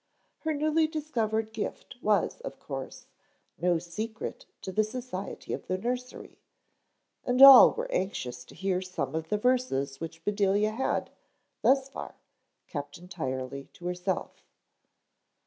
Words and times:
Her 0.39 0.55
newly 0.55 0.87
discovered 0.87 1.53
gift 1.53 1.97
was, 2.01 2.39
of 2.41 2.57
course, 2.59 3.05
no 3.59 3.77
secret 3.77 4.47
to 4.63 4.71
the 4.71 4.83
society 4.83 5.53
of 5.53 5.67
the 5.67 5.77
nursery 5.77 6.39
and 7.23 7.39
all 7.39 7.73
were 7.73 7.91
anxious 7.91 8.43
to 8.45 8.55
hear 8.55 8.81
some 8.81 9.13
of 9.13 9.29
the 9.29 9.37
verses 9.37 9.99
which 10.01 10.25
Bedelia 10.25 10.71
had, 10.71 11.11
thus 11.61 11.87
far, 11.87 12.15
kept 12.65 12.97
entirely 12.97 13.65
to 13.73 13.85
herself. 13.85 14.41